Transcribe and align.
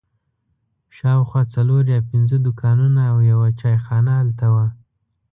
شاوخوا 0.97 1.41
څلور 1.55 1.83
یا 1.95 1.99
پنځه 2.11 2.35
دوکانونه 2.45 3.01
او 3.11 3.17
یوه 3.31 3.47
چای 3.59 3.77
خانه 3.85 4.13
هلته 4.21 4.47
وه. 4.53 4.67